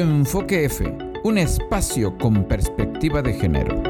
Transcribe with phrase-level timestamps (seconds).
[0.00, 3.82] Enfoque F, un espacio con perspectiva de género.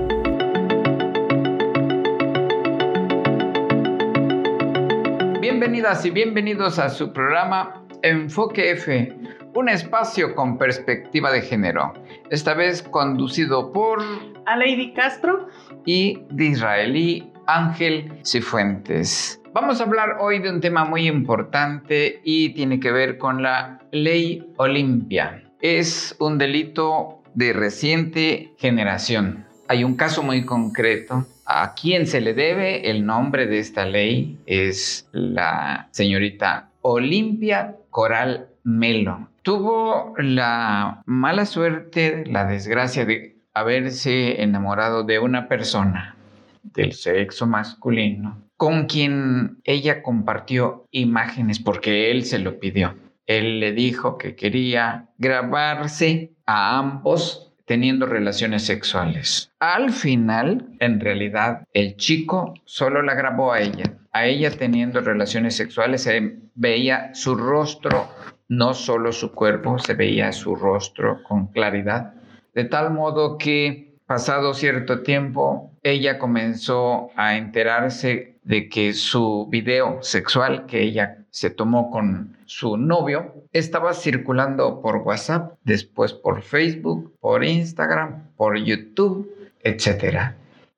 [5.41, 9.16] Bienvenidas y bienvenidos a su programa Enfoque F,
[9.54, 11.93] un espacio con perspectiva de género.
[12.30, 14.00] Esta vez conducido por
[14.46, 15.46] a Lady Castro
[15.86, 19.40] y de israelí Ángel Cifuentes.
[19.52, 23.79] Vamos a hablar hoy de un tema muy importante y tiene que ver con la
[23.93, 29.46] ley Olimpia es un delito de reciente generación.
[29.69, 31.27] Hay un caso muy concreto.
[31.46, 38.48] A quien se le debe el nombre de esta ley es la señorita Olimpia Coral
[38.62, 39.28] Melo.
[39.42, 46.14] Tuvo la mala suerte, la desgracia de haberse enamorado de una persona
[46.62, 52.95] del sexo masculino con quien ella compartió imágenes porque él se lo pidió
[53.30, 59.52] él le dijo que quería grabarse a ambos teniendo relaciones sexuales.
[59.60, 63.84] Al final, en realidad, el chico solo la grabó a ella.
[64.10, 68.08] A ella teniendo relaciones sexuales se veía su rostro,
[68.48, 72.14] no solo su cuerpo, se veía su rostro con claridad.
[72.52, 80.02] De tal modo que, pasado cierto tiempo, ella comenzó a enterarse de que su video
[80.02, 87.17] sexual que ella se tomó con su novio estaba circulando por WhatsApp, después por Facebook,
[87.20, 89.28] por Instagram, por YouTube,
[89.62, 90.33] etc.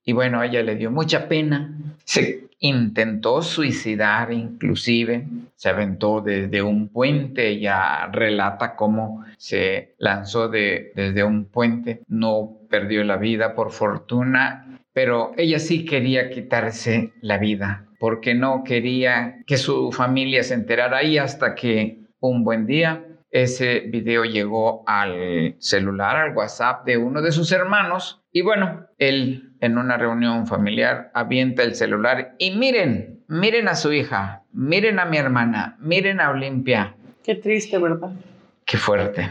[0.05, 1.77] Y bueno, a ella le dio mucha pena.
[2.05, 10.93] Se intentó suicidar inclusive, se aventó desde un puente, ella relata cómo se lanzó de,
[10.95, 14.79] desde un puente, no perdió la vida por fortuna.
[14.95, 21.05] Pero ella sí quería quitarse la vida porque no quería que su familia se enterara
[21.05, 27.23] y hasta que un buen día ese video llegó al celular, al WhatsApp de uno
[27.23, 33.21] de sus hermanos y bueno, él en una reunión familiar avienta el celular y miren,
[33.29, 36.97] miren a su hija, miren a mi hermana, miren a Olimpia.
[37.23, 38.11] Qué triste, ¿verdad?
[38.65, 39.29] Qué fuerte.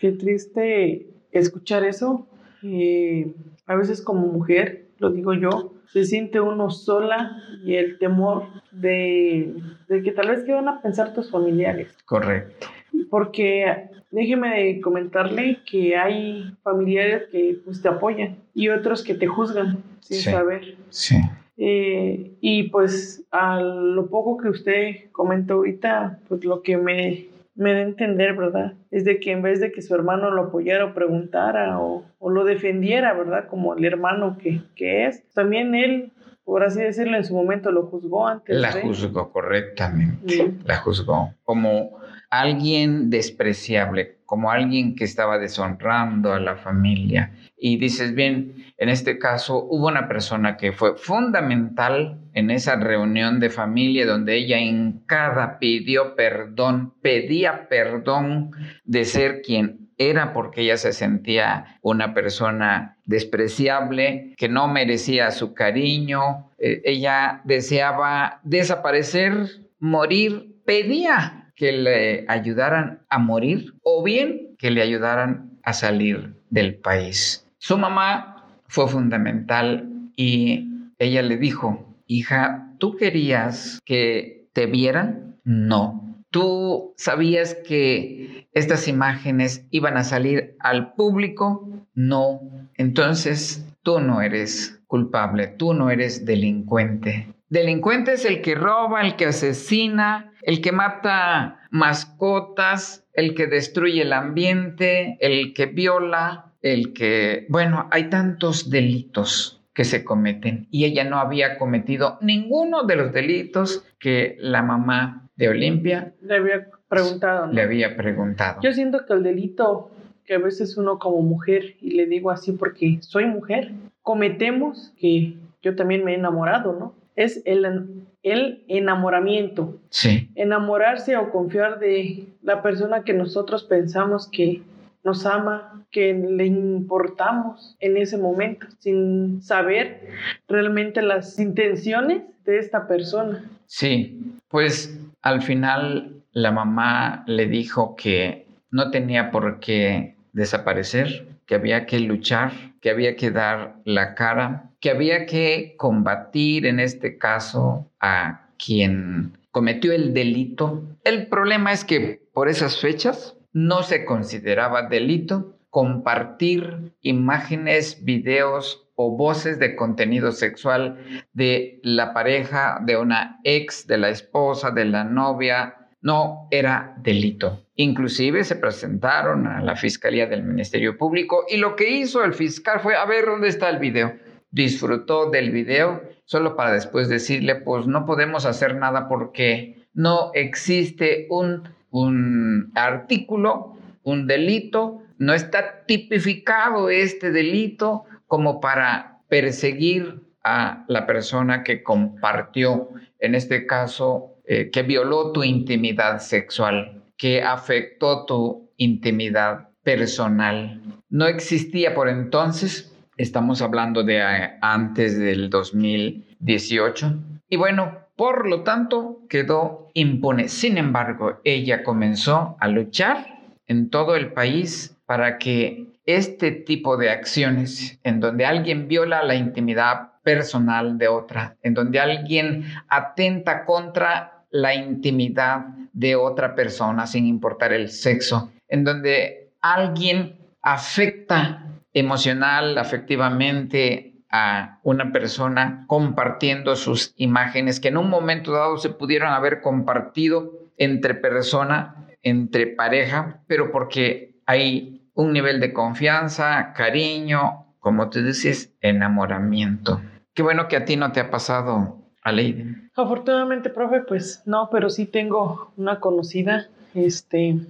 [0.00, 2.26] Qué triste escuchar eso.
[2.62, 3.34] Eh,
[3.66, 9.54] a veces como mujer lo digo yo, se siente uno sola y el temor de,
[9.88, 11.88] que tal vez qué van a pensar tus familiares.
[12.04, 12.66] Correcto.
[13.10, 19.82] Porque déjeme comentarle que hay familiares que pues te apoyan y otros que te juzgan
[20.00, 20.76] sin saber.
[20.90, 21.16] Sí.
[21.56, 27.72] Eh, y pues a lo poco que usted comentó ahorita, pues lo que me me
[27.72, 28.74] da a entender, ¿verdad?
[28.90, 32.44] Es de que en vez de que su hermano lo apoyara o preguntara o, lo
[32.44, 33.46] defendiera, ¿verdad?
[33.48, 36.12] Como el hermano que, es, también él,
[36.44, 38.56] por así decirlo, en su momento lo juzgó antes.
[38.56, 41.98] La juzgó correctamente, la juzgó como
[42.30, 47.32] alguien despreciable, como alguien que estaba deshonrando a la familia.
[47.56, 53.38] Y dices, bien, en este caso hubo una persona que fue fundamental en esa reunión
[53.38, 58.50] de familia donde ella en cada pidió perdón, pedía perdón
[58.84, 65.54] de ser quien era porque ella se sentía una persona despreciable, que no merecía su
[65.54, 69.34] cariño, eh, ella deseaba desaparecer,
[69.78, 76.74] morir, pedía que le ayudaran a morir o bien que le ayudaran a salir del
[76.74, 77.46] país.
[77.58, 80.68] Su mamá fue fundamental y
[80.98, 85.36] ella le dijo, hija, ¿tú querías que te vieran?
[85.44, 86.03] No.
[86.34, 91.70] ¿Tú sabías que estas imágenes iban a salir al público?
[91.94, 92.40] No.
[92.76, 97.28] Entonces, tú no eres culpable, tú no eres delincuente.
[97.50, 104.02] Delincuente es el que roba, el que asesina, el que mata mascotas, el que destruye
[104.02, 110.84] el ambiente, el que viola, el que, bueno, hay tantos delitos que se cometen y
[110.84, 116.68] ella no había cometido ninguno de los delitos que la mamá de Olimpia le había
[116.88, 117.52] preguntado.
[117.52, 118.60] Le había preguntado.
[118.62, 119.90] Yo siento que el delito
[120.24, 123.72] que a veces uno como mujer, y le digo así porque soy mujer,
[124.02, 126.94] cometemos, que yo también me he enamorado, ¿no?
[127.16, 129.78] Es el, el enamoramiento.
[129.90, 130.30] Sí.
[130.34, 134.62] Enamorarse o confiar de la persona que nosotros pensamos que
[135.04, 140.08] nos ama, que le importamos en ese momento, sin saber
[140.48, 143.44] realmente las intenciones de esta persona.
[143.66, 151.54] Sí, pues al final la mamá le dijo que no tenía por qué desaparecer, que
[151.54, 157.18] había que luchar, que había que dar la cara, que había que combatir en este
[157.18, 160.82] caso a quien cometió el delito.
[161.04, 169.16] El problema es que por esas fechas no se consideraba delito compartir imágenes, videos o
[169.16, 170.98] voces de contenido sexual
[171.32, 175.88] de la pareja, de una ex, de la esposa, de la novia.
[176.00, 177.64] No era delito.
[177.76, 182.80] Inclusive se presentaron a la Fiscalía del Ministerio Público y lo que hizo el fiscal
[182.80, 184.14] fue, a ver, ¿dónde está el video?
[184.50, 191.26] Disfrutó del video solo para después decirle, pues no podemos hacer nada porque no existe
[191.30, 191.64] un,
[191.94, 201.62] un artículo, un delito, no está tipificado este delito como para perseguir a la persona
[201.62, 202.88] que compartió,
[203.20, 210.82] en este caso, eh, que violó tu intimidad sexual, que afectó tu intimidad personal.
[211.08, 214.20] No existía por entonces, estamos hablando de
[214.60, 217.14] antes del 2018,
[217.48, 220.48] y bueno, por lo tanto quedó impune.
[220.48, 223.26] Sin embargo, ella comenzó a luchar
[223.66, 229.34] en todo el país para que este tipo de acciones en donde alguien viola la
[229.34, 237.26] intimidad personal de otra, en donde alguien atenta contra la intimidad de otra persona sin
[237.26, 247.78] importar el sexo, en donde alguien afecta emocional, afectivamente a una persona compartiendo sus imágenes
[247.78, 254.40] que en un momento dado se pudieron haber compartido entre persona, entre pareja, pero porque
[254.44, 260.02] hay un nivel de confianza, cariño, como tú dices, enamoramiento.
[260.34, 262.90] Qué bueno que a ti no te ha pasado, Aleiden.
[262.96, 267.60] Afortunadamente, profe, pues no, pero sí tengo una conocida, este,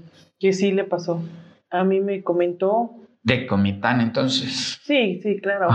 [0.41, 1.23] que sí le pasó.
[1.71, 2.91] A mí me comentó.
[3.23, 4.81] De Comitán, entonces.
[4.83, 5.69] Sí, sí, claro.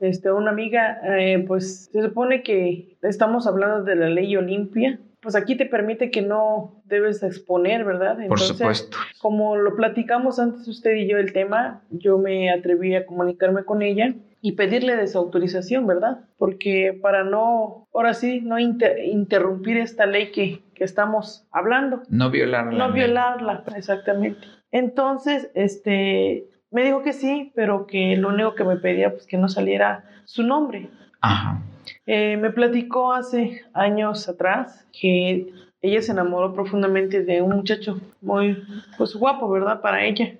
[0.00, 5.36] Este, una amiga, eh, pues se supone que estamos hablando de la ley Olimpia, pues
[5.36, 8.16] aquí te permite que no debes exponer, ¿verdad?
[8.26, 8.96] Por supuesto.
[9.20, 13.82] Como lo platicamos antes usted y yo el tema, yo me atreví a comunicarme con
[13.82, 16.20] ella y pedirle desautorización, ¿verdad?
[16.38, 22.02] Porque para no, ahora sí, no interrumpir esta ley que, que, estamos hablando.
[22.08, 22.78] No violarla.
[22.78, 24.46] No violarla, exactamente.
[24.72, 29.36] Entonces, este, me dijo que sí, pero que lo único que me pedía, pues que
[29.36, 30.88] no saliera su nombre.
[31.20, 31.60] Ajá.
[32.06, 35.52] Eh, me platicó hace años atrás que
[35.82, 38.62] ella se enamoró profundamente de un muchacho muy
[38.96, 39.80] pues guapo, ¿verdad?
[39.80, 40.34] Para ella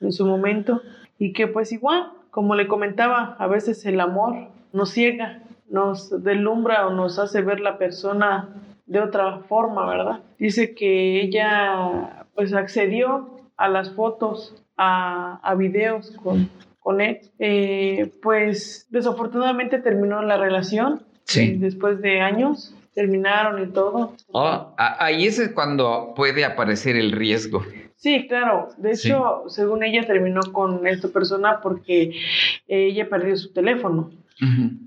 [0.00, 0.82] en su momento
[1.18, 6.86] y que pues igual, como le comentaba, a veces el amor nos ciega, nos deslumbra
[6.86, 8.48] o nos hace ver la persona
[8.86, 10.20] de otra forma, ¿verdad?
[10.38, 16.48] Dice que ella pues accedió a las fotos, a, a videos con,
[16.80, 21.02] con él, eh, pues desafortunadamente terminó la relación.
[21.24, 21.56] Sí.
[21.56, 24.14] Después de años terminaron y todo.
[24.32, 27.64] Oh, ahí es cuando puede aparecer el riesgo.
[27.96, 28.68] Sí, claro.
[28.78, 32.12] De hecho, según ella terminó con esta persona porque
[32.68, 34.10] ella perdió su teléfono.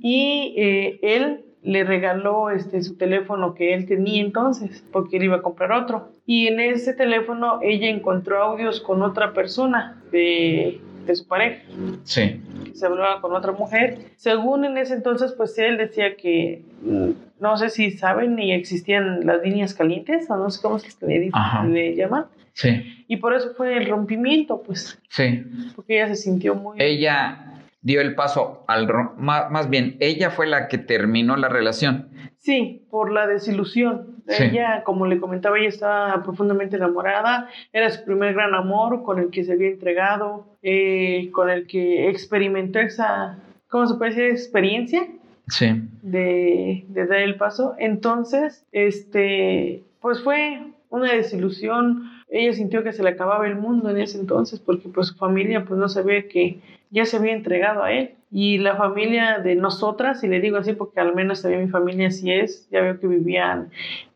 [0.01, 5.38] Y eh, él le regaló este, su teléfono que él tenía entonces, porque él iba
[5.38, 6.09] a comprar otro.
[6.25, 11.61] Y en ese teléfono ella encontró audios con otra persona de de su pareja.
[12.03, 12.41] Sí.
[12.73, 13.97] Se hablaba con otra mujer.
[14.15, 17.09] Según en ese entonces, pues él decía que mm,
[17.41, 21.31] no sé si saben ni existían las líneas calientes o no sé cómo se le,
[21.67, 22.25] le llaman.
[22.53, 23.06] Sí.
[23.07, 24.99] Y por eso fue el rompimiento, pues.
[25.09, 25.44] Sí.
[25.75, 26.78] Porque ella se sintió muy...
[26.80, 28.88] Ella dio el paso al...
[29.18, 32.09] Más, más bien, ella fue la que terminó la relación.
[32.38, 34.19] Sí, por la desilusión.
[34.28, 37.50] Ella, como le comentaba, ella estaba profundamente enamorada.
[37.74, 42.09] Era su primer gran amor con el que se había entregado, eh, con el que
[42.09, 44.26] experimentó esa, ¿cómo se puede decir?
[44.26, 45.07] Experiencia.
[45.48, 45.81] Sí.
[46.04, 47.74] De, de dar el paso.
[47.80, 52.04] Entonces, este, pues fue una desilusión.
[52.30, 55.66] Ella sintió que se le acababa el mundo en ese entonces porque pues su familia
[55.66, 58.15] pues no sabía que ya se había entregado a él.
[58.31, 62.09] Y la familia de nosotras, y le digo así porque al menos sabía mi familia
[62.09, 63.71] así es, ya veo que vivían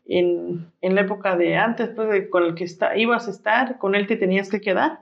[0.06, 3.78] en, en la época de antes, pues de, con el que está, ibas a estar,
[3.78, 5.00] con él te tenías que quedar.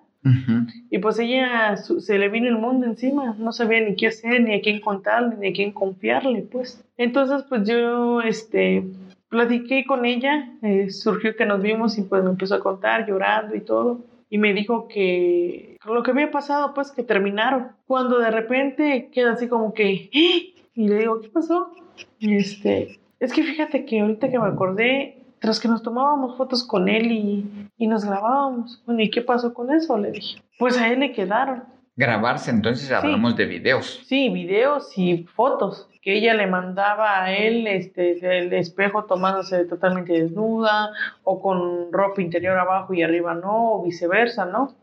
[0.88, 4.54] Y pues ella se le vino el mundo encima, no sabía ni qué hacer, ni
[4.54, 6.84] a quién contarle, ni a quién confiarle, pues.
[6.96, 8.84] Entonces, pues yo, este,
[9.28, 13.56] platiqué con ella, eh, surgió que nos vimos y pues me empezó a contar llorando
[13.56, 14.04] y todo.
[14.30, 17.72] Y me dijo que lo que había pasado, pues que terminaron.
[17.86, 21.72] Cuando de repente queda así como que, ¡Ah!", y le digo, ¿qué pasó?
[22.20, 26.88] Este, es que fíjate que ahorita que me acordé, tras que nos tomábamos fotos con
[26.88, 29.98] él y, y nos grabábamos, bueno, ¿y qué pasó con eso?
[29.98, 30.40] Le dije.
[30.58, 31.64] Pues a él le quedaron.
[31.96, 34.00] Grabarse, entonces hablamos de videos.
[34.06, 40.12] Sí, videos y fotos que ella le mandaba a él este, el espejo tomándose totalmente
[40.12, 40.90] desnuda
[41.22, 44.74] o con ropa interior abajo y arriba no, o viceversa, ¿no?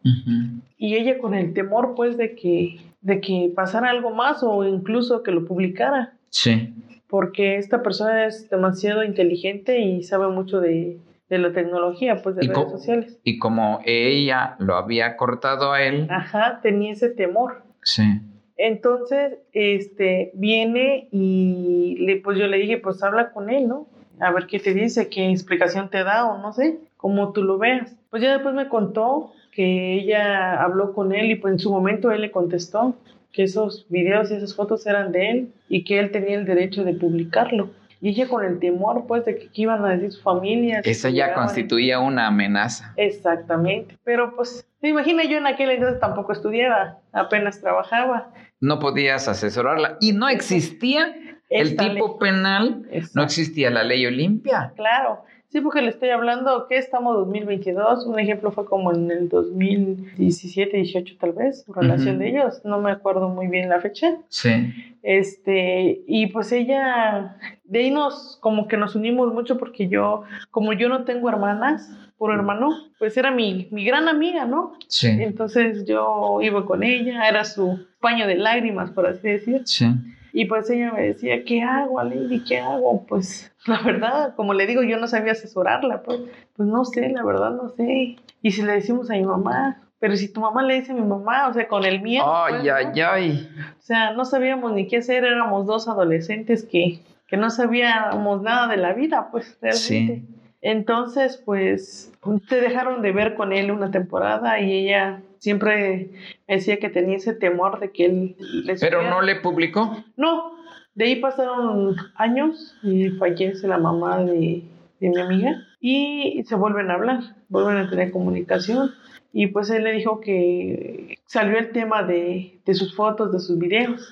[0.77, 5.21] Y ella con el temor pues de que, de que pasara algo más o incluso
[5.21, 6.13] que lo publicara.
[6.29, 6.73] Sí.
[7.09, 10.99] Porque esta persona es demasiado inteligente y sabe mucho de,
[11.29, 13.19] de la tecnología, pues de redes sociales.
[13.25, 16.07] Y como ella lo había cortado a él.
[16.09, 17.63] Ajá, tenía ese temor.
[17.83, 18.21] Sí.
[18.61, 23.87] Entonces, este, viene y le, pues yo le dije, pues habla con él, ¿no?
[24.19, 27.57] A ver qué te dice, qué explicación te da o no sé, cómo tú lo
[27.57, 27.95] veas.
[28.09, 32.11] Pues ya después me contó que ella habló con él y pues en su momento
[32.11, 32.95] él le contestó
[33.31, 36.83] que esos videos y esas fotos eran de él y que él tenía el derecho
[36.83, 37.69] de publicarlo.
[38.01, 40.81] Y ella con el temor, pues, de que iban a decir su familia.
[40.83, 42.93] Eso ya constituía una amenaza.
[42.95, 43.97] Exactamente.
[44.05, 48.33] Pero, pues, me imagina yo en aquel entonces tampoco estudiaba, apenas trabajaba.
[48.59, 49.97] No podías asesorarla.
[49.99, 51.15] Y no existía
[51.49, 54.73] el tipo penal, no existía la ley Olimpia.
[54.75, 55.23] Claro.
[55.51, 58.05] Sí, porque le estoy hablando que estamos 2022.
[58.05, 62.61] Un ejemplo fue como en el 2017, 18 tal vez, relación de ellos.
[62.63, 64.17] No me acuerdo muy bien la fecha.
[64.27, 64.71] Sí.
[65.01, 70.73] Este, y pues ella, de ahí nos, como que nos unimos mucho porque yo, como
[70.73, 71.89] yo no tengo hermanas,
[72.19, 74.73] por hermano, pues era mi, mi gran amiga, ¿no?
[74.87, 75.07] Sí.
[75.07, 79.61] Entonces yo iba con ella, era su paño de lágrimas, por así decir.
[79.65, 79.87] Sí.
[80.33, 82.43] Y pues ella me decía, ¿qué hago, Lady?
[82.43, 83.05] ¿Qué hago?
[83.07, 86.19] Pues la verdad, como le digo, yo no sabía asesorarla, pues,
[86.55, 88.17] pues no sé, la verdad no sé.
[88.41, 91.01] Y si le decimos a mi mamá, pero si tu mamá le dice a mi
[91.01, 92.25] mamá, o sea, con el miedo.
[92.25, 93.49] Ay, pues, ay, ay.
[93.77, 98.67] O sea, no sabíamos ni qué hacer, éramos dos adolescentes que, que no sabíamos nada
[98.67, 100.23] de la vida, pues realmente.
[100.25, 100.38] Sí.
[100.61, 102.11] Entonces, pues,
[102.49, 106.09] te dejaron de ver con él una temporada y ella siempre
[106.47, 108.35] decía que tenía ese temor de que él...
[108.79, 110.03] ¿Pero no le publicó?
[110.17, 110.51] No,
[110.95, 114.63] de ahí pasaron años y fallece la mamá de,
[114.99, 118.91] de mi amiga y se vuelven a hablar, vuelven a tener comunicación.
[119.31, 123.57] Y pues él le dijo que salió el tema de, de sus fotos, de sus
[123.59, 124.11] videos.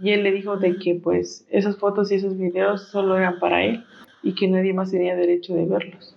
[0.00, 3.62] Y él le dijo de que pues esas fotos y esos videos solo eran para
[3.62, 3.84] él
[4.22, 6.16] y que nadie más tenía derecho de verlos.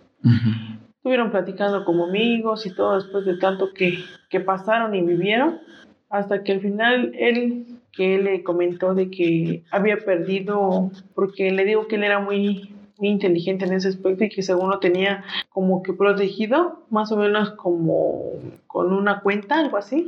[0.98, 5.60] Estuvieron platicando como amigos y todo después de tanto que, que pasaron y vivieron,
[6.10, 11.66] hasta que al final él, que él le comentó de que había perdido, porque le
[11.66, 15.24] digo que él era muy, muy inteligente en ese aspecto y que según lo tenía
[15.50, 18.32] como que protegido, más o menos como
[18.68, 20.08] con una cuenta, algo así.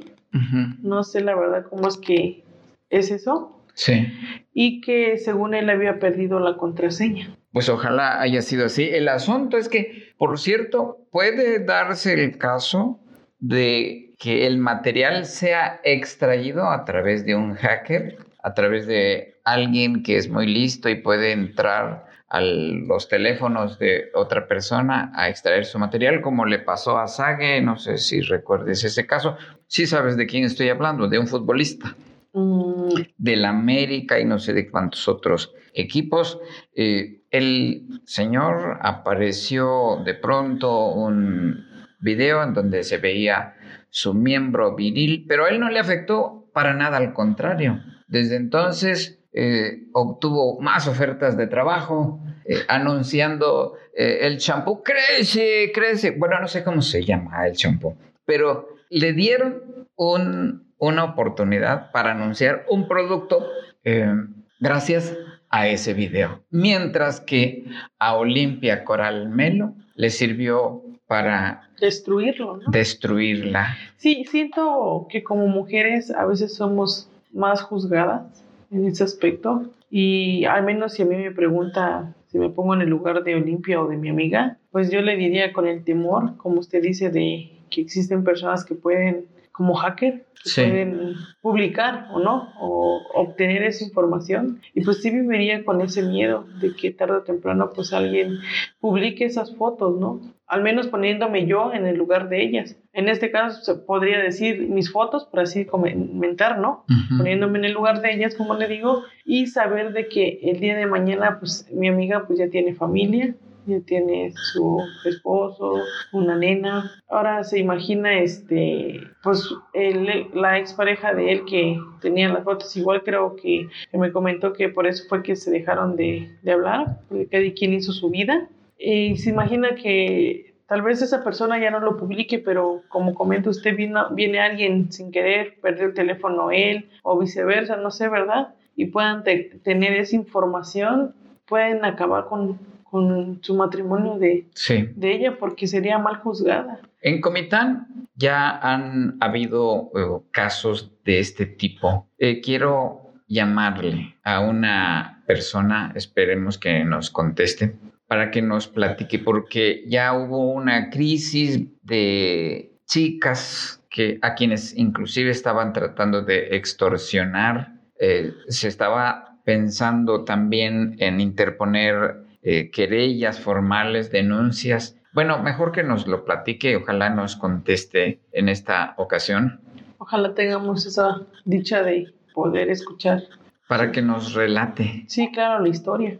[0.83, 2.43] No sé la verdad cómo es que
[2.89, 3.61] es eso.
[3.73, 4.07] Sí.
[4.53, 7.36] Y que según él había perdido la contraseña.
[7.51, 8.89] Pues ojalá haya sido así.
[8.89, 12.99] El asunto es que, por cierto, puede darse el caso
[13.39, 20.03] de que el material sea extraído a través de un hacker, a través de alguien
[20.03, 25.65] que es muy listo y puede entrar a los teléfonos de otra persona a extraer
[25.65, 29.37] su material, como le pasó a Sage, no sé si recuerdes ese caso.
[29.67, 31.95] Sí sabes de quién estoy hablando, de un futbolista.
[32.33, 32.89] Mm.
[33.17, 36.39] Del América y no sé de cuántos otros equipos.
[36.75, 41.65] Eh, el señor apareció de pronto un
[41.99, 43.55] video en donde se veía
[43.89, 47.81] su miembro viril, pero a él no le afectó para nada, al contrario.
[48.07, 56.11] Desde entonces eh, obtuvo más ofertas de trabajo, eh, anunciando el champú, crece, crece.
[56.11, 62.11] Bueno, no sé cómo se llama el champú, pero le dieron un una oportunidad para
[62.11, 63.47] anunciar un producto
[63.83, 64.13] eh,
[64.59, 65.15] gracias
[65.49, 66.43] a ese video.
[66.51, 67.65] Mientras que
[67.99, 72.71] a Olimpia Coral Melo le sirvió para destruirlo, ¿no?
[72.71, 73.77] Destruirla.
[73.97, 80.63] Sí, siento que como mujeres a veces somos más juzgadas en ese aspecto y al
[80.63, 83.87] menos si a mí me pregunta si me pongo en el lugar de Olimpia o
[83.87, 87.81] de mi amiga, pues yo le diría con el temor, como usted dice, de que
[87.81, 89.27] existen personas que pueden
[89.57, 94.61] como hacker pueden publicar o no, o obtener esa información.
[94.75, 98.37] Y pues sí viviría con ese miedo de que tarde o temprano pues alguien
[98.79, 100.21] publique esas fotos, ¿no?
[100.45, 102.77] Al menos poniéndome yo en el lugar de ellas.
[102.93, 106.85] En este caso se podría decir mis fotos, por así comentar, ¿no?
[107.17, 110.77] Poniéndome en el lugar de ellas, como le digo, y saber de que el día
[110.77, 113.35] de mañana pues mi amiga pues ya tiene familia,
[113.67, 115.81] ya tiene su esposo,
[116.13, 116.91] una nena.
[117.09, 122.75] Ahora se imagina, este, pues, el, la expareja de él que tenía las fotos.
[122.77, 126.99] Igual creo que, me comentó que por eso fue que se dejaron de, de hablar,
[127.09, 128.47] porque cada quien hizo su vida.
[128.79, 133.49] Y se imagina que tal vez esa persona ya no lo publique, pero como comenta
[133.49, 138.53] usted, viene, viene alguien sin querer, perdió el teléfono él o viceversa, no sé, ¿verdad?
[138.75, 141.15] Y puedan tener esa información,
[141.47, 142.59] pueden acabar con,
[142.89, 144.47] con su matrimonio de,
[144.95, 146.79] de ella porque sería mal juzgada.
[147.01, 152.07] En Comitán ya han habido eh, casos de este tipo.
[152.17, 157.75] Eh, quiero llamarle a una persona, esperemos que nos conteste,
[158.07, 165.29] para que nos platique, porque ya hubo una crisis de chicas que a quienes inclusive
[165.29, 167.73] estaban tratando de extorsionar.
[167.99, 174.97] Eh, se estaba pensando también en interponer eh, querellas formales, denuncias.
[175.11, 179.59] Bueno, mejor que nos lo platique y ojalá nos conteste en esta ocasión.
[179.97, 183.21] Ojalá tengamos esa dicha de poder escuchar.
[183.67, 185.03] Para que nos relate.
[185.07, 186.17] Sí, claro, la historia.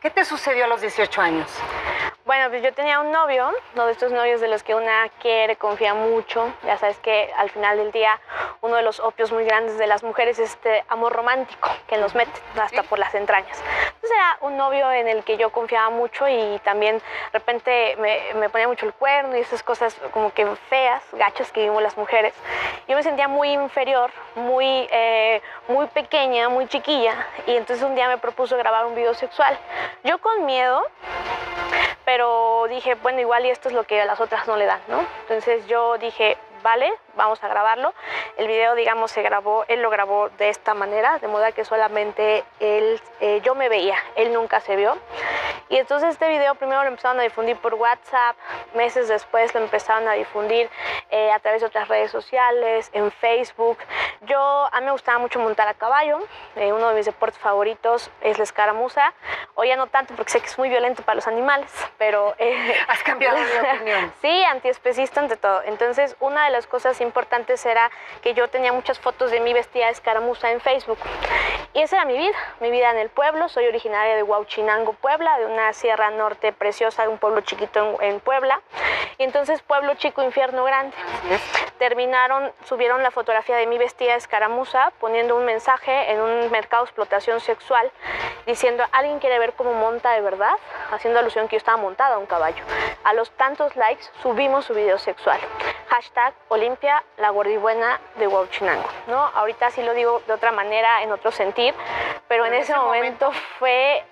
[0.00, 1.50] ¿Qué te sucedió a los 18 años?
[2.28, 5.56] Bueno, pues yo tenía un novio, uno de estos novios de los que una quiere,
[5.56, 6.52] confía mucho.
[6.62, 8.20] Ya sabes que al final del día
[8.60, 12.14] uno de los opios muy grandes de las mujeres es este amor romántico que nos
[12.14, 13.58] mete hasta por las entrañas.
[13.86, 18.50] Entonces era un novio en el que yo confiaba mucho y también de repente me,
[18.50, 22.34] ponía mucho el cuerno y esas cosas como que feas, gachas que vimos las mujeres.
[22.88, 28.06] Yo me sentía muy inferior, muy, eh, muy pequeña, muy chiquilla y entonces un día
[28.06, 29.58] me propuso grabar un video sexual.
[30.04, 30.84] Yo con miedo
[32.08, 34.80] pero dije, bueno, igual y esto es lo que a las otras no le dan,
[34.88, 35.04] ¿no?
[35.20, 37.92] Entonces yo dije, vale, vamos a grabarlo.
[38.38, 42.44] El video, digamos, se grabó, él lo grabó de esta manera, de modo que solamente
[42.60, 44.96] él, eh, yo me veía, él nunca se vio.
[45.68, 48.36] Y entonces este video primero lo empezaron a difundir por WhatsApp,
[48.74, 50.70] meses después lo empezaron a difundir
[51.10, 53.76] eh, a través de otras redes sociales, en Facebook.
[54.22, 56.18] Yo, a mí me gustaba mucho montar a caballo,
[56.56, 59.14] eh, uno de mis deportes favoritos es la escaramuza.
[59.54, 62.34] Hoy ya no tanto porque sé que es muy violento para los animales, pero...
[62.88, 64.12] ¿Has cambiado de opinión?
[64.22, 65.62] sí, antiespecista ante todo.
[65.64, 67.90] Entonces, una de las cosas importantes era
[68.22, 70.98] que yo tenía muchas fotos de mi vestida de escaramuza en Facebook.
[71.78, 73.48] Y esa era mi vida, mi vida en el pueblo.
[73.48, 78.60] Soy originaria de Huauchinango, Puebla, de una sierra norte preciosa, un pueblo chiquito en, Puebla.
[79.16, 80.96] Y entonces, pueblo chico, infierno grande.
[81.78, 86.82] Terminaron, subieron la fotografía de mi vestida de escaramuza poniendo un mensaje en un mercado
[86.82, 87.92] de explotación sexual
[88.44, 90.54] diciendo, ¿alguien quiere ver cómo monta de verdad?
[90.90, 92.64] Haciendo alusión que yo estaba montada a un caballo.
[93.04, 95.38] A los tantos likes subimos su video sexual.
[95.88, 99.18] Hashtag Olimpia, la gordibuena de Huachinango, ¿no?
[99.34, 101.30] Ahorita sí lo digo de otra manera, en otro
[102.28, 104.02] pero en, ese, momento, fue,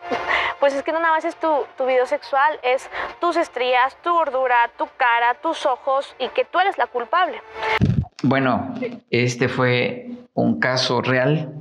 [0.60, 2.88] pues es que no nada más es tu, tu video sexual, es
[3.20, 7.40] tus estrías, tu gordura, tu cara, tus ojos y que tú eres la culpable.
[8.22, 8.74] Bueno,
[9.10, 11.52] este fue un caso real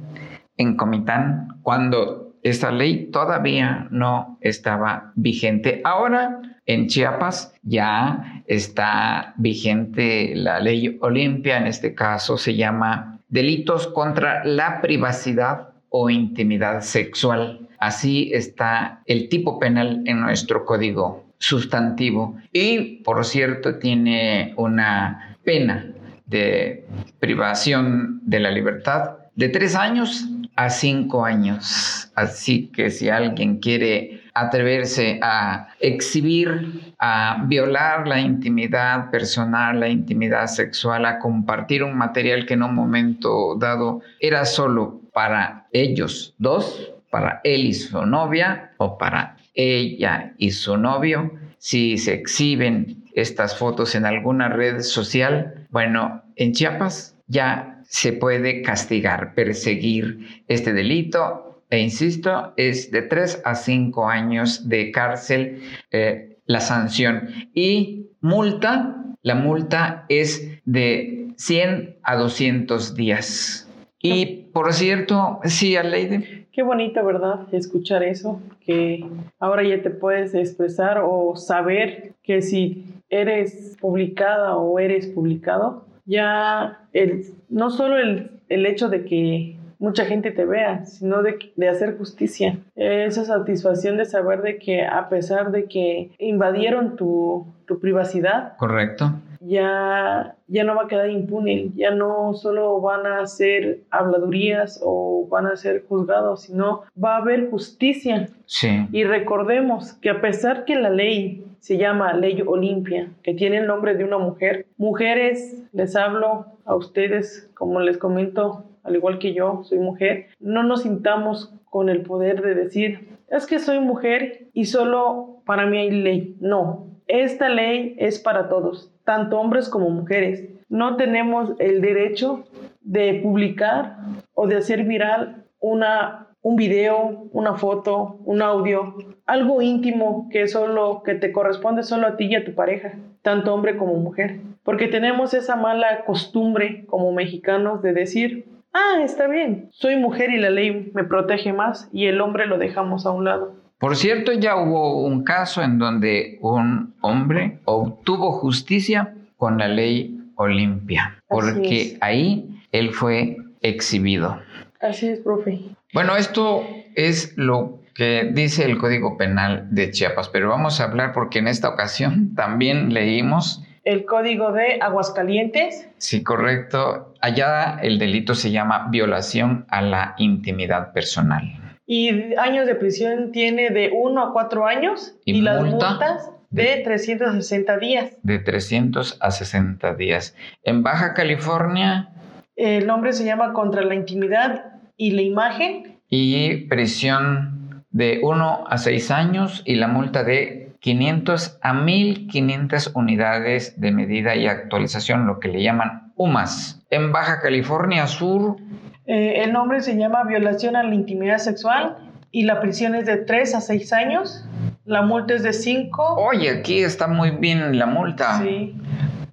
[0.58, 5.82] en Comitán cuando esta ley todavía no estaba vigente.
[5.84, 13.88] Ahora en Chiapas ya está vigente la ley Olimpia, en este caso se llama delitos
[13.88, 17.70] contra la privacidad o intimidad sexual.
[17.80, 25.94] Así está el tipo penal en nuestro código sustantivo y por cierto tiene una pena
[26.26, 26.86] de
[27.20, 30.26] privación de la libertad de tres años
[30.58, 32.12] a cinco años.
[32.14, 40.48] Así que si alguien quiere atreverse a exhibir, a violar la intimidad personal, la intimidad
[40.48, 46.92] sexual, a compartir un material que en un momento dado era solo para ellos dos,
[47.10, 53.58] para él y su novia o para ella y su novio, si se exhiben estas
[53.58, 61.45] fotos en alguna red social, bueno, en Chiapas ya se puede castigar, perseguir este delito.
[61.70, 67.30] E insisto, es de 3 a 5 años de cárcel eh, la sanción.
[67.54, 73.70] Y multa, la multa es de 100 a 200 días.
[74.00, 76.48] Y por cierto, sí, Aleide.
[76.52, 77.48] Qué bonito, ¿verdad?
[77.52, 79.04] Escuchar eso, que
[79.40, 86.88] ahora ya te puedes expresar o saber que si eres publicada o eres publicado, ya
[86.94, 91.70] el, no solo el, el hecho de que mucha gente te vea, sino de, de,
[91.70, 92.58] hacer justicia.
[92.76, 99.14] Esa satisfacción de saber de que a pesar de que invadieron tu, tu privacidad, correcto,
[99.42, 105.28] ya, ya no va a quedar impune, ya no solo van a ser habladurías o
[105.30, 108.30] van a ser juzgados, sino va a haber justicia.
[108.46, 108.88] Sí.
[108.92, 113.66] Y recordemos que a pesar que la ley se llama Ley Olimpia, que tiene el
[113.66, 114.68] nombre de una mujer.
[114.78, 120.64] Mujeres, les hablo a ustedes, como les comento, al igual que yo, soy mujer, no
[120.64, 125.78] nos sintamos con el poder de decir, es que soy mujer y solo para mí
[125.78, 126.38] hay ley.
[126.40, 130.48] No, esta ley es para todos, tanto hombres como mujeres.
[130.70, 132.46] No tenemos el derecho
[132.82, 133.98] de publicar
[134.34, 138.96] o de hacer viral una, un video, una foto, un audio,
[139.26, 143.54] algo íntimo que solo que te corresponde solo a ti y a tu pareja, tanto
[143.54, 144.40] hombre como mujer.
[144.64, 148.46] Porque tenemos esa mala costumbre como mexicanos de decir,
[148.76, 152.58] ah, está bien, soy mujer y la ley me protege más y el hombre lo
[152.58, 153.56] dejamos a un lado.
[153.80, 160.18] Por cierto, ya hubo un caso en donde un hombre obtuvo justicia con la ley
[160.36, 164.40] Olimpia, porque ahí él fue exhibido.
[164.82, 165.60] Así es, profe.
[165.94, 166.64] Bueno, esto
[166.96, 171.48] es lo que dice el Código Penal de Chiapas, pero vamos a hablar porque en
[171.48, 175.88] esta ocasión también leímos el código de Aguascalientes.
[176.00, 177.14] Sí, correcto.
[177.26, 181.42] Allá el delito se llama violación a la intimidad personal.
[181.88, 187.80] Y años de prisión tiene de 1 a 4 años y, las multas de 360
[187.80, 188.12] días.
[188.22, 190.36] De 300 a 60 días.
[190.62, 192.10] En Baja California.
[192.56, 195.98] El nombre se llama Contra la Intimidad y la Imagen.
[196.08, 203.82] Y prisión de 1 a 6 años y la multa de 500 a 1500 unidades
[203.82, 206.82] de medida y actualización, lo que le llaman UMAS.
[206.90, 208.58] En Baja California Sur.
[209.06, 211.98] Eh, el nombre se llama Violación a la Intimidad Sexual
[212.32, 214.46] y la prisión es de 3 a 6 años.
[214.84, 216.16] La multa es de 5.
[216.16, 218.40] Oye, aquí está muy bien la multa.
[218.42, 218.76] Sí.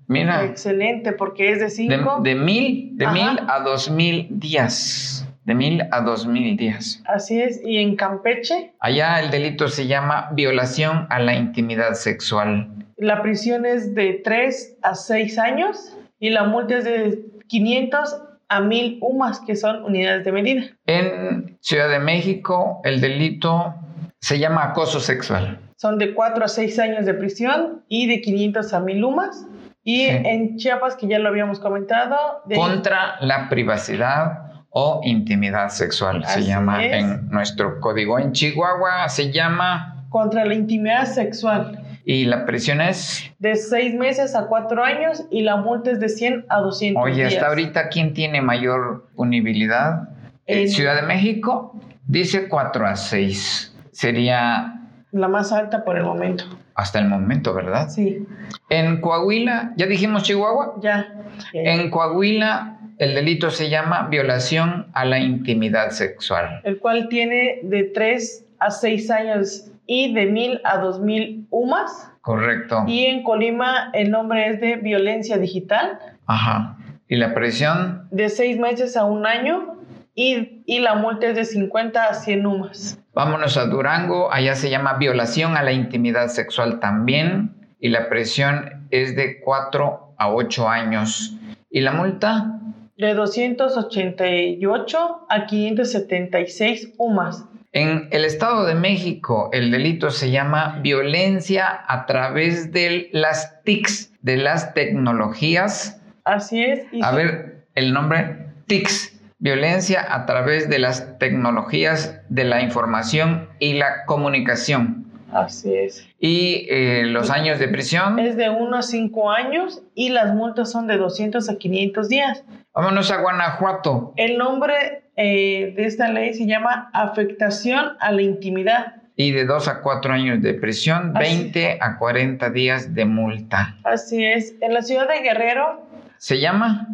[0.07, 0.45] Mira.
[0.45, 2.21] Excelente, porque es de 5.
[2.23, 5.27] De, mil, de mil a dos mil días.
[5.45, 7.03] De mil a dos mil días.
[7.07, 7.61] Así es.
[7.65, 8.75] ¿Y en Campeche?
[8.79, 12.69] Allá el delito se llama violación a la intimidad sexual.
[12.97, 18.61] La prisión es de 3 a 6 años y la multa es de 500 a
[18.61, 20.63] 1000 UMAS, que son unidades de medida.
[20.87, 23.75] En Ciudad de México el delito
[24.21, 25.59] se llama acoso sexual.
[25.77, 29.47] Son de 4 a 6 años de prisión y de 500 a 1000 UMAS.
[29.83, 32.17] Y en Chiapas, que ya lo habíamos comentado.
[32.55, 38.21] Contra la privacidad o intimidad sexual, se llama en nuestro código.
[38.21, 40.07] En Chihuahua se llama...
[40.09, 41.82] Contra la intimidad sexual.
[42.05, 43.31] ¿Y la prisión es?
[43.39, 47.25] De 6 meses a 4 años y la multa es de 100 a 200 Oye,
[47.25, 50.09] hasta ahorita, ¿quién tiene mayor punibilidad?
[50.47, 54.81] En Ciudad de México dice 4 a 6 sería...
[55.13, 56.45] La más alta por el momento.
[56.75, 57.89] Hasta el momento, ¿verdad?
[57.89, 58.27] Sí.
[58.71, 60.79] En Coahuila, ¿ya dijimos Chihuahua?
[60.81, 61.07] Ya.
[61.53, 66.61] En Coahuila el delito se llama violación a la intimidad sexual.
[66.63, 72.11] El cual tiene de 3 a 6 años y de 1000 a 2000 UMAS.
[72.21, 72.85] Correcto.
[72.87, 75.99] Y en Colima el nombre es de violencia digital.
[76.27, 76.77] Ajá.
[77.09, 78.07] ¿Y la prisión?
[78.11, 79.77] De 6 meses a un año
[80.15, 82.99] y, y, la multa es de 50 a 100 UMAS.
[83.15, 88.87] Vámonos a Durango, allá se llama violación a la intimidad sexual también y la presión
[88.91, 91.37] es de 4 a 8 años.
[91.71, 92.61] ¿Y la multa?
[92.97, 97.47] De 288 a 576 UMAS.
[97.75, 104.13] En el Estado de México, el delito se llama violencia a través de las TICs,
[104.21, 105.99] de las tecnologías.
[106.25, 106.85] Así es.
[107.03, 113.73] a ver, el nombre TICs, violencia a través de las tecnologías de la información y
[113.73, 115.11] la comunicación.
[115.33, 116.07] Así es.
[116.21, 118.19] ¿Y eh, los años de prisión?
[118.19, 122.45] Es de 1 a 5 años y las multas son de 200 a 500 días.
[122.75, 124.13] Vámonos a Guanajuato.
[124.17, 128.97] El nombre eh, de esta ley se llama afectación a la intimidad.
[129.17, 133.77] Y de 2 a 4 años de prisión, 20 a 40 días de multa.
[133.85, 134.55] Así es.
[134.61, 135.87] En la ciudad de Guerrero.
[136.17, 136.89] ¿Se llama?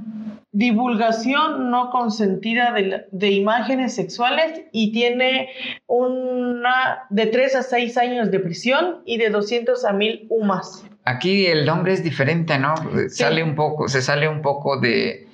[0.52, 2.74] divulgación no consentida
[3.12, 5.50] de, imágenes sexuales y tiene
[5.86, 10.84] una de 3 a 6 años de prisión y de 200 a 1000 UMAS.
[11.04, 12.74] Aquí el nombre es diferente, ¿no?
[13.08, 15.28] Sale un poco, se sale un poco de...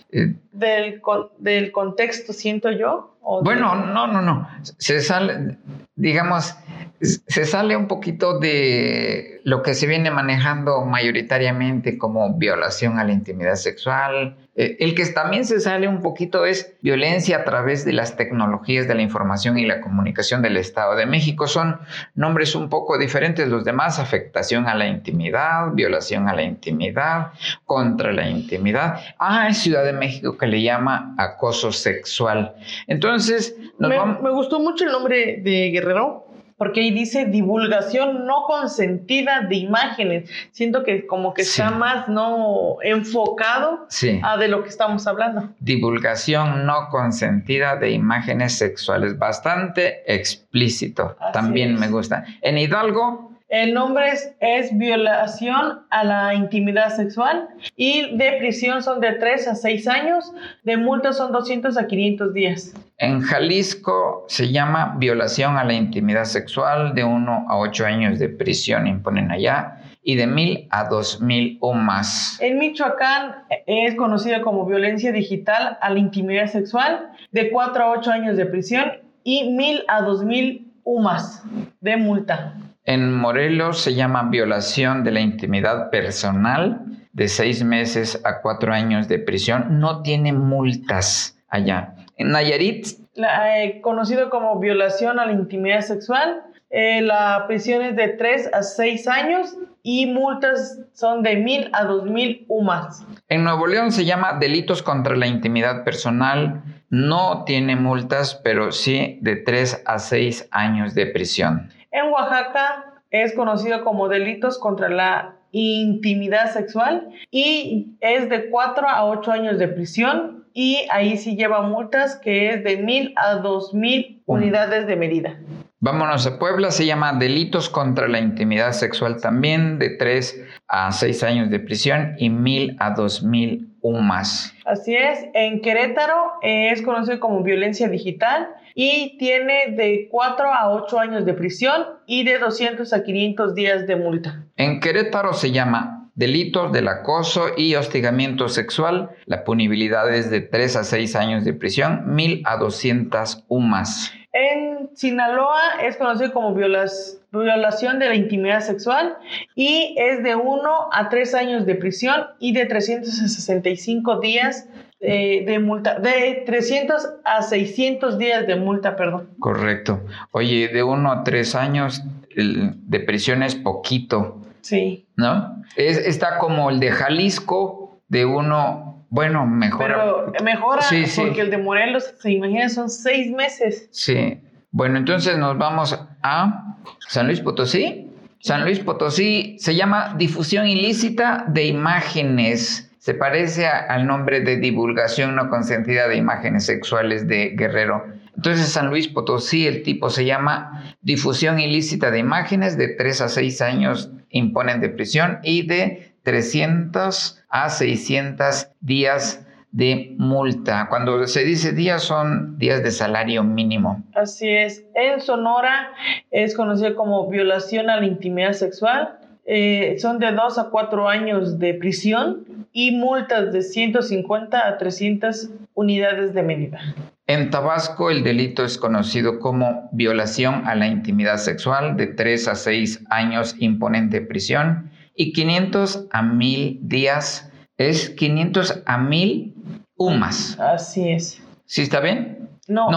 [0.55, 1.03] Del,
[1.39, 3.17] del contexto, siento yo.
[3.43, 4.49] bueno, no, no, no.
[4.63, 5.59] Se sale,
[5.97, 6.55] digamos,
[7.01, 13.13] se sale un poquito de lo que se viene manejando mayoritariamente como violación a la
[13.13, 14.37] intimidad sexual.
[14.57, 18.87] Eh, el que también se sale un poquito es violencia a través de las tecnologías
[18.87, 21.47] de la información y la comunicación del Estado de México.
[21.47, 21.81] Son
[22.15, 23.99] nombres un poco diferentes los demás.
[23.99, 27.33] Afectación a la intimidad, violación a la intimidad,
[27.65, 29.01] contra la intimidad.
[29.19, 32.55] Ah, es Ciudad de México que le llama acoso sexual.
[32.87, 39.43] Entonces, me, me gustó mucho el nombre de Guerrero porque ahí dice divulgación no consentida
[39.43, 40.31] de imágenes.
[40.53, 43.87] Siento que como que está más no enfocado
[44.23, 45.51] a de lo que estamos hablando.
[45.61, 51.17] Divulgación no consentida de imágenes sexuales, bastante explícito.
[51.33, 52.25] También me gusta.
[52.41, 59.01] En Hidalgo El nombre es, es, violación a la intimidad sexual y de prisión son
[59.01, 62.75] de 3 a 6 años, de multa son 200 a 500 días.
[62.99, 68.29] En Jalisco se llama violación a la intimidad sexual de 1 a 8 años de
[68.31, 72.39] prisión, imponen allá, y de 1000 a 2000 o más.
[72.41, 78.11] En Michoacán es conocido como violencia digital a la intimidad sexual de 4 a 8
[78.11, 81.43] años de prisión y 1000 a 2000 UMAS
[81.81, 82.55] de multa.
[82.87, 86.83] En Morelos se llama violación de la intimidad personal
[87.15, 89.81] de seis meses a cuatro años de prisión.
[89.81, 91.95] No tiene multas allá.
[92.19, 92.87] En Nayarit.
[93.17, 98.63] Eh, conocido como violación a la intimidad sexual, eh, la prisión es de tres a
[98.63, 103.07] seis años y multas son de mil a dos mil UMAS.
[103.31, 106.63] En Nuevo León se llama delitos contra la intimidad personal.
[106.91, 111.71] No tiene multas, pero sí de tres a seis años de prisión.
[111.95, 119.05] En Oaxaca es conocido como delitos contra la intimidad sexual y es de 4 a
[119.05, 123.73] 8 años de prisión y ahí sí lleva multas que es de mil a dos
[123.73, 125.39] mil unidades de medida.
[125.79, 131.23] Vámonos a Puebla, se llama delitos contra la intimidad sexual también, de 3 a 6
[131.23, 134.55] años de prisión y mil a dos mil más.
[134.65, 140.71] Así es, en Querétaro eh, es conocido como violencia digital y tiene de 4 a
[140.71, 144.45] 8 años de prisión y de 200 a 500 días de multa.
[144.57, 149.11] En Querétaro se llama delitos del acoso y hostigamiento sexual.
[149.27, 154.13] La punibilidad es de 3 a 6 años de prisión, 1000 a 200 UMAS.
[154.33, 159.17] En Sinaloa es conocido como violación de la intimidad sexual
[159.55, 164.69] y es de 1 a 3 años de prisión y de 365 días
[165.05, 169.31] eh, de multa, de 300 a 600 días de multa, perdón.
[169.39, 170.01] Correcto.
[170.33, 172.03] Oye, de 1 a 3 años
[172.35, 174.41] de prisión es poquito.
[174.63, 175.07] Sí.
[175.17, 175.63] ¿No?
[175.77, 179.87] Es, está como el de Jalisco, de 1 bueno, mejora.
[179.87, 180.83] Pero mejora
[181.17, 183.89] porque el de Morelos, se imagina, son seis meses.
[183.93, 184.41] Sí.
[184.73, 188.11] Bueno, entonces nos vamos a San Luis Potosí.
[188.41, 192.91] San Luis Potosí se llama difusión ilícita de imágenes.
[193.05, 198.03] Se parece al nombre de divulgación no consentida de imágenes sexuales de Guerrero.
[198.35, 203.29] Entonces, San Luis Potosí, el tipo se llama difusión ilícita de imágenes, de 3 a
[203.29, 210.87] 6 años imponen de prisión y de 300 a 600 días de multa.
[210.89, 214.03] Cuando se dice días son días de salario mínimo.
[214.15, 214.83] Así es.
[214.95, 215.91] En Sonora
[216.31, 219.19] es conocido como violación a la intimidad sexual.
[219.47, 225.51] Eh, son de 2 a 4 años de prisión y multas de 150 a 300
[225.75, 226.81] unidades de medida.
[227.27, 232.55] En Tabasco el delito es conocido como violación a la intimidad sexual de 3 a
[232.55, 239.55] 6 años imponente prisión y 500 a 1000 días es 500 a 1000
[239.97, 240.59] UMAS.
[240.59, 241.43] Así es.
[241.67, 242.44] ¿Sí está bien?
[242.67, 242.89] No,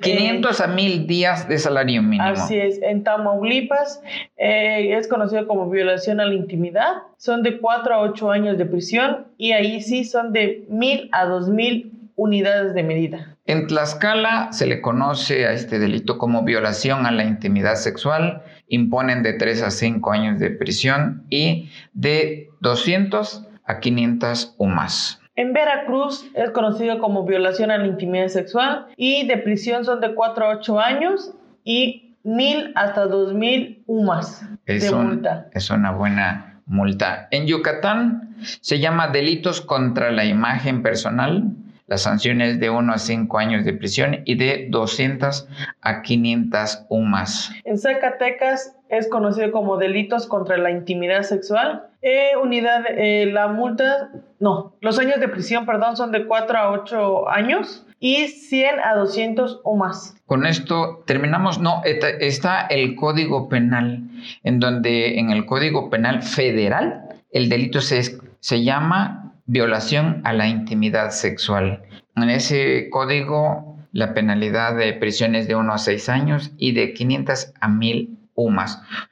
[0.00, 2.24] 500 a 1000 días de salario mínimo.
[2.24, 2.80] Así es.
[2.80, 4.02] En Tamaulipas
[4.38, 7.02] eh, es conocido como violación a la intimidad.
[7.18, 11.26] Son de 4 a 8 años de prisión y ahí sí son de 1000 a
[11.26, 13.36] 2000 unidades de medida.
[13.46, 19.22] En Tlaxcala se le conoce a este delito como violación a la intimidad sexual, imponen
[19.22, 25.19] de 3 a 5 años de prisión y de 200 a 500 o más.
[25.40, 30.14] En Veracruz es conocido como violación a la intimidad sexual y de prisión son de
[30.14, 31.32] 4 a 8 años
[31.64, 35.48] y 1000 hasta 2000 UMAS de multa.
[35.54, 37.26] Es una buena multa.
[37.30, 41.44] En Yucatán se llama delitos contra la imagen personal
[41.86, 45.48] las sanciones de 1 a 5 años de prisión y de 200
[45.80, 47.50] a 500 UMAS.
[47.64, 51.84] En Zacatecas es conocido como delitos contra la intimidad sexual.
[52.02, 56.70] Eh, unidad, eh, la multa, no, los años de prisión, perdón, son de 4 a
[56.72, 60.16] 8 años y 100 a 200 o más.
[60.26, 61.60] Con esto terminamos.
[61.60, 64.10] No, está el Código Penal,
[64.42, 70.48] en donde en el Código Penal Federal el delito se, se llama violación a la
[70.48, 71.82] intimidad sexual.
[72.16, 76.92] En ese código la penalidad de prisión es de 1 a 6 años y de
[76.94, 78.19] 500 a 1000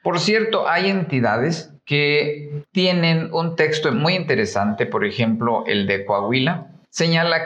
[0.03, 6.67] Por cierto, hay entidades que tienen un texto muy interesante, por ejemplo, el de Coahuila,
[6.89, 7.41] señala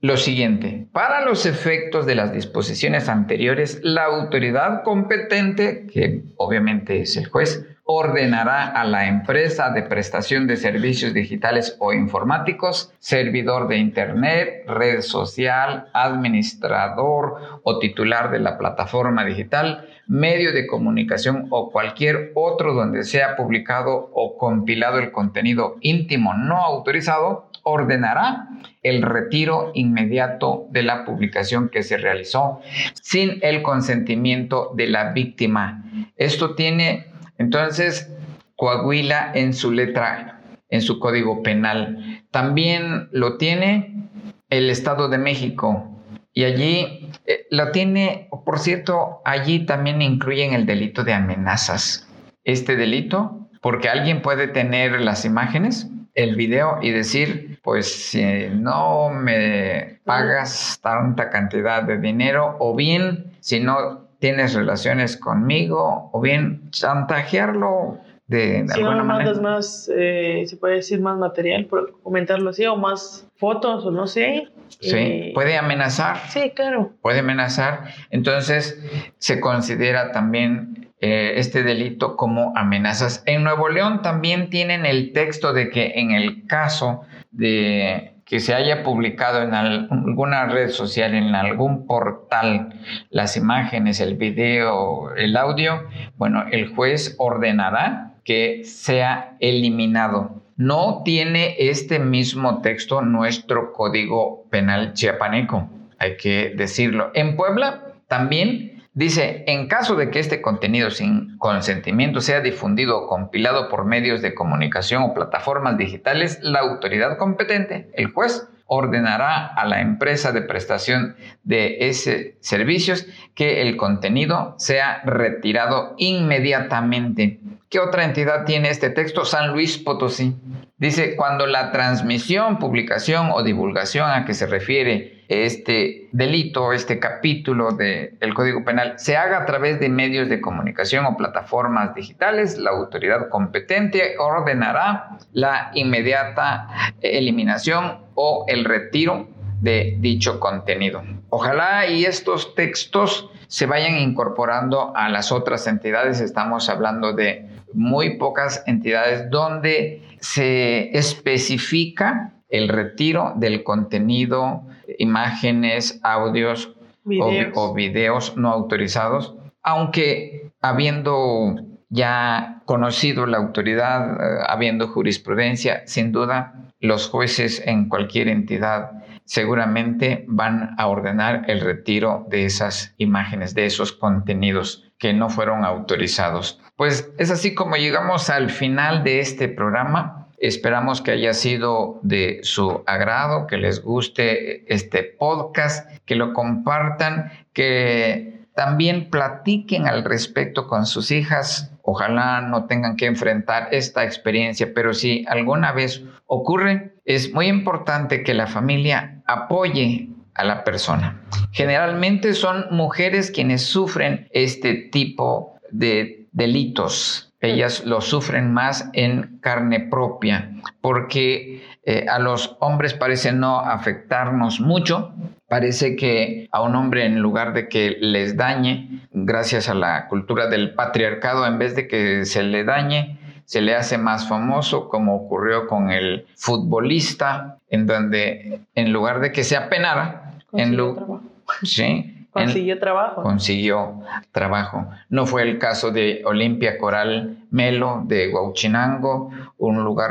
[0.00, 7.16] lo siguiente, para los efectos de las disposiciones anteriores, la autoridad competente, que obviamente es
[7.16, 13.76] el juez, ordenará a la empresa de prestación de servicios digitales o informáticos, servidor de
[13.76, 22.32] Internet, red social, administrador o titular de la plataforma digital, medio de comunicación o cualquier
[22.34, 28.48] otro donde sea publicado o compilado el contenido íntimo no autorizado, ordenará
[28.82, 32.60] el retiro inmediato de la publicación que se realizó
[33.00, 35.82] sin el consentimiento de la víctima.
[36.16, 38.10] Esto tiene entonces
[38.56, 42.22] Coahuila en su letra, en su código penal.
[42.30, 44.08] También lo tiene
[44.50, 45.90] el Estado de México.
[46.32, 52.08] Y allí eh, lo tiene, por cierto, allí también incluyen el delito de amenazas.
[52.44, 59.10] Este delito, porque alguien puede tener las imágenes, el video y decir, pues si no
[59.10, 66.70] me pagas tanta cantidad de dinero o bien si no tienes relaciones conmigo o bien
[66.70, 69.32] chantajearlo de, si alguna no manera.
[69.34, 73.90] mandas más, eh, se puede decir más material, por comentarlo así, o más fotos, o
[73.90, 74.48] no sé.
[74.80, 76.16] Sí, eh, puede amenazar.
[76.30, 76.92] Sí, claro.
[77.02, 77.88] puede amenazar.
[78.08, 78.82] Entonces,
[79.18, 83.22] se considera también eh, este delito como amenazas.
[83.26, 88.54] En Nuevo León también tienen el texto de que en el caso de que se
[88.54, 95.36] haya publicado en al- alguna red social, en algún portal, las imágenes, el video, el
[95.36, 95.82] audio,
[96.16, 100.42] bueno, el juez ordenará que sea eliminado.
[100.56, 107.10] No tiene este mismo texto nuestro código penal chiapaneco, hay que decirlo.
[107.14, 113.06] En Puebla también Dice, en caso de que este contenido sin consentimiento sea difundido o
[113.08, 119.66] compilado por medios de comunicación o plataformas digitales, la autoridad competente, el juez, ordenará a
[119.66, 127.40] la empresa de prestación de ese servicios que el contenido sea retirado inmediatamente.
[127.68, 129.24] ¿Qué otra entidad tiene este texto?
[129.24, 130.36] San Luis Potosí.
[130.76, 137.72] Dice, cuando la transmisión, publicación o divulgación a que se refiere este delito, este capítulo
[137.72, 142.70] del Código Penal, se haga a través de medios de comunicación o plataformas digitales, la
[142.70, 146.68] autoridad competente ordenará la inmediata
[147.00, 149.28] eliminación o el retiro
[149.60, 151.02] de dicho contenido.
[151.30, 156.20] Ojalá y estos textos se vayan incorporando a las otras entidades.
[156.20, 164.62] Estamos hablando de muy pocas entidades donde se especifica el retiro del contenido,
[164.98, 166.74] imágenes, audios o-
[167.06, 167.52] Videos.
[167.54, 171.54] O, videos no autorizados, aunque habiendo
[171.90, 178.90] ya conocido la autoridad, eh, habiendo jurisprudencia, sin duda los jueces en cualquier entidad
[179.24, 185.64] seguramente van a ordenar el retiro de esas imágenes, de esos contenidos que no fueron
[185.64, 186.60] autorizados.
[186.76, 190.28] Pues es así como llegamos al final de este programa.
[190.38, 197.32] Esperamos que haya sido de su agrado, que les guste este podcast, que lo compartan,
[197.52, 201.72] que también platiquen al respecto con sus hijas.
[201.82, 208.22] Ojalá no tengan que enfrentar esta experiencia, pero si alguna vez ocurre, es muy importante
[208.22, 211.20] que la familia apoye a la persona.
[211.52, 217.32] Generalmente son mujeres quienes sufren este tipo de delitos.
[217.40, 224.60] Ellas lo sufren más en carne propia porque eh, a los hombres parece no afectarnos
[224.60, 225.12] mucho.
[225.54, 230.48] Parece que a un hombre en lugar de que les dañe, gracias a la cultura
[230.48, 235.14] del patriarcado, en vez de que se le dañe, se le hace más famoso, como
[235.14, 240.94] ocurrió con el futbolista, en donde en lugar de que se apenara, en Consiguió lu-
[240.96, 241.20] trabajo.
[241.62, 243.22] sí, en- Consiguió trabajo.
[243.22, 244.00] consiguió
[244.32, 244.88] trabajo.
[245.08, 250.10] No fue el caso de Olimpia Coral Melo de Huauchinango, un lugar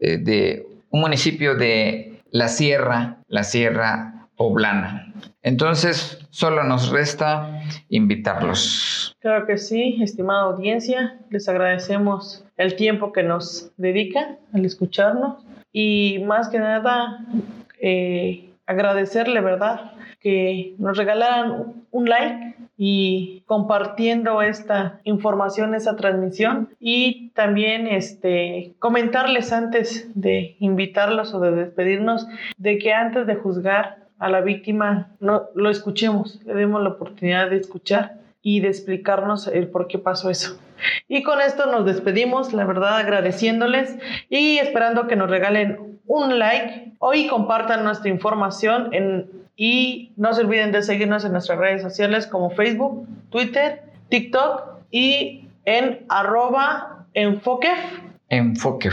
[0.00, 5.12] eh, de un municipio de la Sierra, la Sierra Poblana.
[5.42, 9.16] Entonces, solo nos resta invitarlos.
[9.20, 16.22] Claro que sí, estimada audiencia, les agradecemos el tiempo que nos dedican al escucharnos y
[16.26, 17.24] más que nada
[17.80, 19.92] eh, agradecerle, ¿verdad?
[20.20, 29.52] Que nos regalaran un like y compartiendo esta información, esta transmisión y también este, comentarles
[29.52, 35.48] antes de invitarlos o de despedirnos de que antes de juzgar a la víctima no
[35.54, 40.30] lo escuchemos, le demos la oportunidad de escuchar y de explicarnos el por qué pasó
[40.30, 40.58] eso.
[41.08, 43.96] Y con esto nos despedimos, la verdad agradeciéndoles
[44.28, 50.32] y esperando que nos regalen un like o y compartan nuestra información en, y no
[50.32, 57.06] se olviden de seguirnos en nuestras redes sociales como Facebook, Twitter, TikTok y en arroba
[57.14, 57.70] Enfoque.
[58.28, 58.90] Enfoque.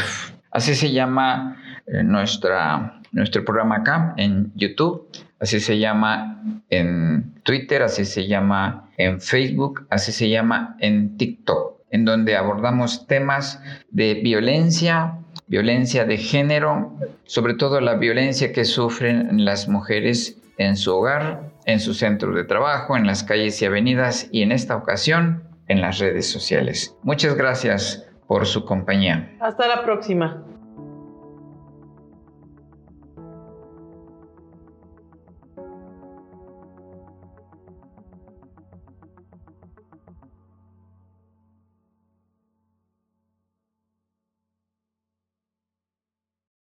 [0.52, 5.08] Así se llama eh, nuestra, nuestro programa acá en YouTube.
[5.40, 11.82] Así se llama en Twitter, así se llama en Facebook, así se llama en TikTok,
[11.92, 16.94] en donde abordamos temas de violencia, violencia de género,
[17.24, 22.44] sobre todo la violencia que sufren las mujeres en su hogar, en su centro de
[22.44, 26.96] trabajo, en las calles y avenidas y en esta ocasión en las redes sociales.
[27.04, 29.32] Muchas gracias por su compañía.
[29.40, 30.44] Hasta la próxima.